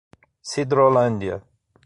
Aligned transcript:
Sidrolândia 0.51 1.45